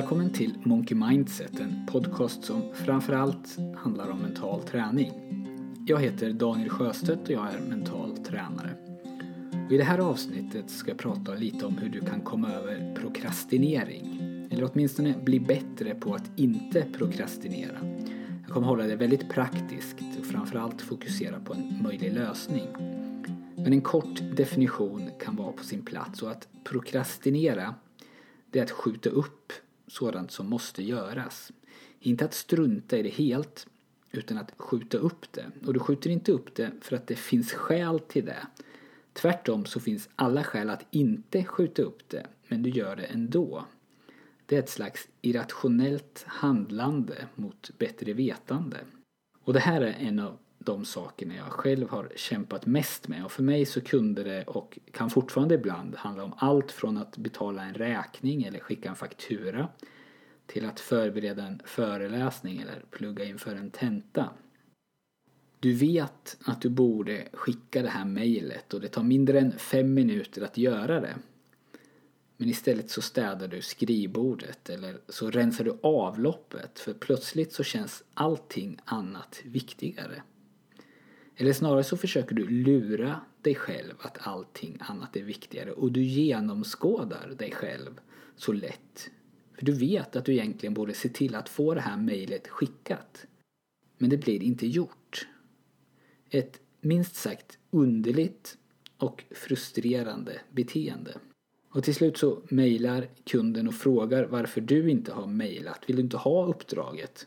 [0.00, 5.12] Välkommen till Monkey Mindset, en podcast som framförallt handlar om mental träning.
[5.86, 8.70] Jag heter Daniel Sjöstedt och jag är mental tränare.
[9.66, 12.94] Och I det här avsnittet ska jag prata lite om hur du kan komma över
[12.94, 14.20] prokrastinering.
[14.50, 17.78] Eller åtminstone bli bättre på att inte prokrastinera.
[18.42, 22.66] Jag kommer hålla det väldigt praktiskt och framförallt fokusera på en möjlig lösning.
[23.56, 27.74] Men en kort definition kan vara på sin plats och att prokrastinera
[28.50, 29.52] det är att skjuta upp
[29.90, 31.52] sådant som måste göras.
[32.00, 33.66] Inte att strunta i det helt,
[34.10, 35.46] utan att skjuta upp det.
[35.66, 38.46] Och du skjuter inte upp det för att det finns skäl till det.
[39.12, 43.64] Tvärtom så finns alla skäl att inte skjuta upp det, men du gör det ändå.
[44.46, 48.78] Det är ett slags irrationellt handlande mot bättre vetande.
[49.44, 53.32] Och det här är en av de sakerna jag själv har kämpat mest med och
[53.32, 57.64] för mig så kunde det och kan fortfarande ibland handla om allt från att betala
[57.64, 59.68] en räkning eller skicka en faktura
[60.46, 64.30] till att förbereda en föreläsning eller plugga inför en tenta.
[65.60, 69.94] Du vet att du borde skicka det här mejlet och det tar mindre än fem
[69.94, 71.14] minuter att göra det.
[72.36, 78.04] Men istället så städar du skrivbordet eller så rensar du avloppet för plötsligt så känns
[78.14, 80.22] allting annat viktigare.
[81.36, 86.02] Eller snarare så försöker du lura dig själv att allting annat är viktigare och du
[86.02, 88.00] genomskådar dig själv
[88.36, 89.10] så lätt.
[89.54, 93.26] För du vet att du egentligen borde se till att få det här mejlet skickat.
[93.98, 95.28] Men det blir inte gjort.
[96.30, 98.58] Ett minst sagt underligt
[98.96, 101.14] och frustrerande beteende.
[101.70, 105.80] Och till slut så mejlar kunden och frågar varför du inte har mejlat.
[105.86, 107.26] Vill du inte ha uppdraget?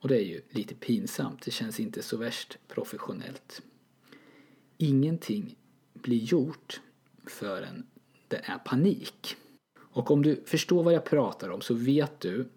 [0.00, 1.42] Och det är ju lite pinsamt.
[1.42, 3.62] Det känns inte så värst professionellt.
[4.76, 5.56] Ingenting
[5.92, 6.80] blir gjort
[7.26, 7.86] förrän
[8.28, 9.36] det är panik.
[9.78, 12.48] Och om du förstår vad jag pratar om så vet du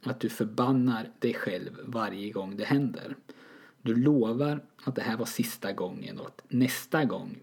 [0.00, 3.16] att du förbannar dig själv varje gång det händer.
[3.82, 7.38] Du lovar att det här var sista gången och att nästa gång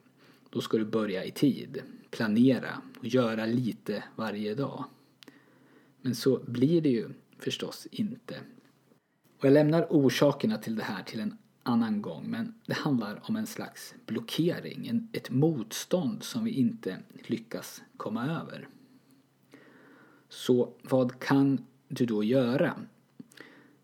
[0.50, 4.84] då ska du börja i tid, planera och göra lite varje dag.
[6.02, 8.40] Men så blir det ju förstås inte.
[9.38, 13.36] Och jag lämnar orsakerna till det här till en annan gång men det handlar om
[13.36, 16.98] en slags blockering, en, ett motstånd som vi inte
[17.28, 18.68] lyckas komma över.
[20.30, 22.80] Så vad kan du då göra?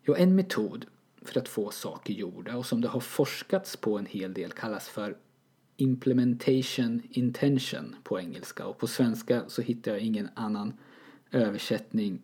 [0.03, 0.85] Jo, en metod
[1.21, 4.89] för att få saker gjorda och som det har forskats på en hel del kallas
[4.89, 5.17] för
[5.77, 10.73] implementation intention på engelska och på svenska så hittar jag ingen annan
[11.31, 12.21] översättning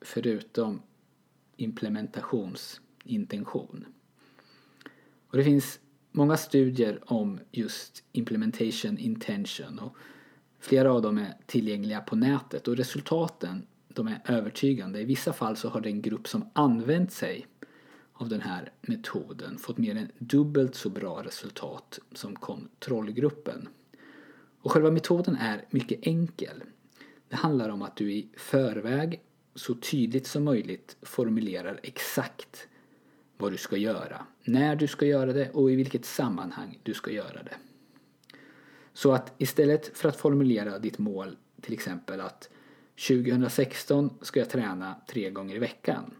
[0.00, 0.82] förutom
[1.58, 3.84] implementationsintention.
[5.30, 5.80] Och det finns
[6.12, 9.96] många studier om just implementation intention och
[10.60, 15.00] flera av dem är tillgängliga på nätet och resultaten de är övertygande.
[15.00, 17.46] I vissa fall så har den grupp som använt sig
[18.12, 23.68] av den här metoden fått mer än dubbelt så bra resultat som kontrollgruppen.
[24.60, 26.62] Och själva metoden är mycket enkel.
[27.28, 29.22] Det handlar om att du i förväg
[29.58, 32.68] så tydligt som möjligt formulerar exakt
[33.38, 37.10] vad du ska göra, när du ska göra det och i vilket sammanhang du ska
[37.10, 37.56] göra det.
[38.92, 42.48] Så att istället för att formulera ditt mål, till exempel att
[43.08, 46.14] 2016 ska jag träna tre gånger i veckan.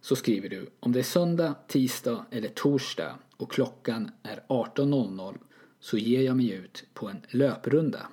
[0.00, 5.38] Så skriver du om det är söndag, tisdag eller torsdag och klockan är 18.00
[5.80, 8.06] så ger jag mig ut på en löprunda.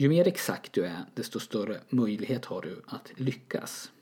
[0.00, 3.92] Ju mer exakt du är, desto större möjlighet har du att lyckas.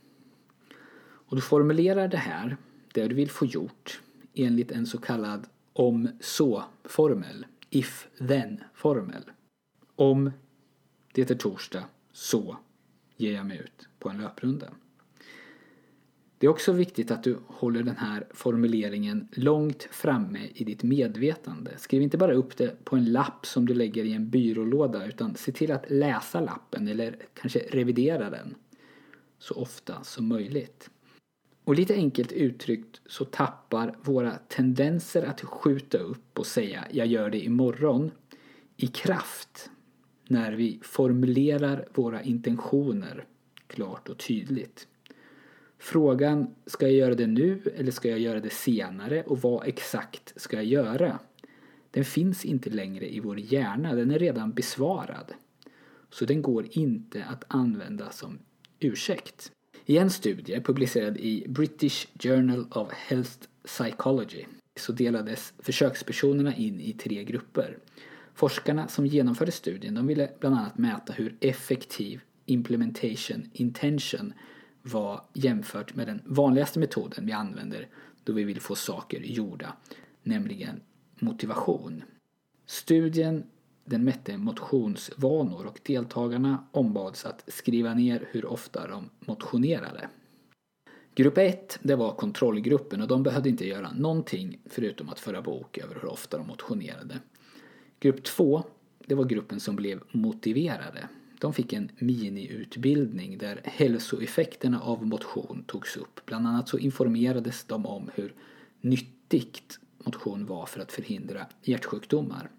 [1.01, 2.57] Och du formulerar det här,
[2.95, 4.01] det du vill få gjort,
[4.35, 9.23] enligt en så kallad om så-formel, if-then-formel.
[9.97, 10.31] Om
[11.13, 12.57] det är torsdag, så
[13.17, 14.73] ger jag mig ut på en löprunda.
[16.39, 21.71] Det är också viktigt att du håller den här formuleringen långt framme i ditt medvetande.
[21.79, 25.35] Skriv inte bara upp det på en lapp som du lägger i en byrålåda utan
[25.35, 28.55] se till att läsa lappen eller kanske revidera den
[29.39, 30.91] så ofta som möjligt.
[31.65, 37.31] Och lite enkelt uttryckt så tappar våra tendenser att skjuta upp och säga jag gör
[37.31, 38.11] det imorgon
[38.77, 39.71] i kraft
[40.29, 43.25] när vi formulerar våra intentioner
[43.67, 44.87] klart och tydligt.
[45.79, 50.33] Frågan, ska jag göra det nu eller ska jag göra det senare och vad exakt
[50.37, 51.19] ska jag göra?
[51.91, 55.33] Den finns inte längre i vår hjärna, den är redan besvarad.
[56.11, 58.39] Så den går inte att använda som
[58.81, 59.53] ursäkt.
[59.87, 64.45] I en studie publicerad i British Journal of Health Psychology
[64.77, 67.79] så delades försökspersonerna in i tre grupper.
[68.35, 74.33] Forskarna som genomförde studien de ville bland annat mäta hur effektiv implementation intention
[74.83, 77.89] var jämfört med den vanligaste metoden vi använder
[78.25, 79.77] då vi vill få saker gjorda,
[80.23, 80.81] nämligen
[81.21, 82.03] motivation.
[82.67, 83.45] Studien
[83.89, 90.09] den mätte motionsvanor och deltagarna ombads att skriva ner hur ofta de motionerade.
[91.15, 95.79] Grupp 1, det var kontrollgruppen och de behövde inte göra någonting förutom att föra bok
[95.79, 97.21] över hur ofta de motionerade.
[98.01, 98.63] Grupp 2,
[99.07, 101.09] det var gruppen som blev motiverade.
[101.41, 106.21] De fick en miniutbildning där hälsoeffekterna av motion togs upp.
[106.27, 108.35] Bland annat så informerades de om hur
[108.81, 112.51] nyttigt motion var för att förhindra hjärtsjukdomar.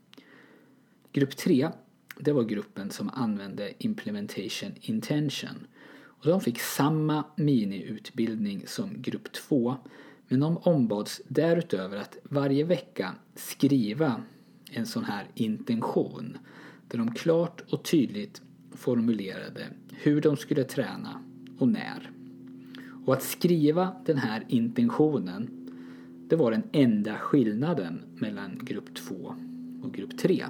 [1.11, 1.69] Grupp 3,
[2.19, 5.67] det var gruppen som använde Implementation Intention.
[6.01, 9.75] Och de fick samma miniutbildning som grupp 2
[10.27, 14.23] men de ombads därutöver att varje vecka skriva
[14.71, 16.37] en sån här intention
[16.87, 18.41] där de klart och tydligt
[18.79, 21.21] formulerade hur de skulle träna
[21.57, 22.11] och när.
[23.05, 25.49] Och att skriva den här intentionen
[26.29, 29.35] det var den enda skillnaden mellan grupp 2
[29.83, 30.45] och grupp 3.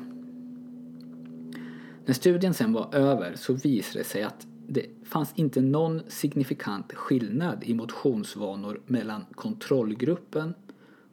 [2.05, 6.93] När studien sen var över så visade det sig att det fanns inte någon signifikant
[6.93, 10.53] skillnad i motionsvanor mellan kontrollgruppen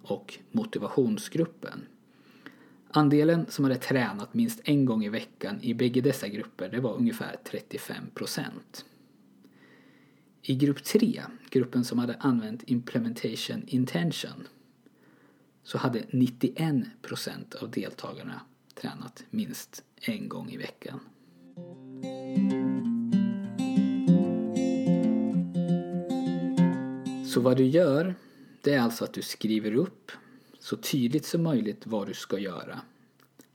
[0.03, 1.87] och motivationsgruppen.
[2.91, 6.95] Andelen som hade tränat minst en gång i veckan i bägge dessa grupper det var
[6.95, 8.85] ungefär 35 procent.
[10.43, 14.49] I grupp 3, gruppen som hade använt Implementation Intention,
[15.63, 18.41] så hade 91 procent av deltagarna
[18.75, 21.01] tränat minst en gång i veckan.
[27.27, 28.15] Så vad du gör,
[28.63, 30.13] det är alltså att du skriver upp
[30.67, 32.81] så tydligt som möjligt vad du ska göra,